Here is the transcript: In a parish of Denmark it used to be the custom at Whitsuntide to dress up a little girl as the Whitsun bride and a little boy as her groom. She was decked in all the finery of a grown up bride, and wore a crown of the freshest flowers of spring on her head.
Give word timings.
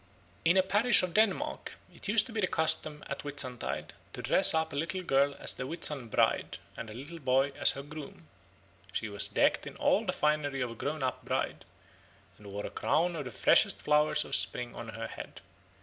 In 0.43 0.57
a 0.57 0.63
parish 0.63 1.03
of 1.03 1.13
Denmark 1.13 1.73
it 1.93 2.07
used 2.07 2.25
to 2.25 2.31
be 2.31 2.41
the 2.41 2.47
custom 2.47 3.03
at 3.05 3.21
Whitsuntide 3.23 3.93
to 4.13 4.23
dress 4.23 4.55
up 4.55 4.73
a 4.73 4.75
little 4.75 5.03
girl 5.03 5.35
as 5.39 5.53
the 5.53 5.65
Whitsun 5.67 6.09
bride 6.09 6.57
and 6.75 6.89
a 6.89 6.95
little 6.95 7.19
boy 7.19 7.51
as 7.55 7.73
her 7.73 7.83
groom. 7.83 8.27
She 8.91 9.09
was 9.09 9.27
decked 9.27 9.67
in 9.67 9.75
all 9.75 10.03
the 10.07 10.11
finery 10.11 10.61
of 10.61 10.71
a 10.71 10.75
grown 10.75 11.03
up 11.03 11.23
bride, 11.23 11.65
and 12.39 12.47
wore 12.47 12.65
a 12.65 12.71
crown 12.71 13.15
of 13.15 13.25
the 13.25 13.31
freshest 13.31 13.79
flowers 13.83 14.25
of 14.25 14.33
spring 14.33 14.75
on 14.75 14.89
her 14.89 15.05
head. 15.07 15.39